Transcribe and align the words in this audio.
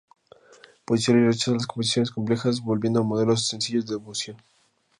Botticelli 0.87 1.21
rechaza 1.27 1.51
las 1.51 1.67
composiciones 1.67 2.09
complejas, 2.09 2.61
volviendo 2.61 3.01
a 3.01 3.03
modelos 3.03 3.45
sencillos 3.45 3.85
de 3.85 3.97
devoción. 3.97 4.37